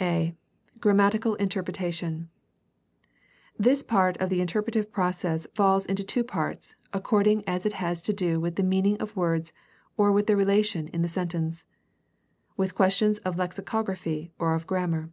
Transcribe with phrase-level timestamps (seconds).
[0.00, 0.36] a)
[0.78, 2.30] Grammatical interpretation.—
[3.68, 8.00] This part of the inter pretative process falls into two parts, according as it has
[8.02, 9.52] to do with the meaning of words
[9.96, 11.66] or with their relation in the sentence;
[12.56, 15.10] with questions of lexicography or of grammar.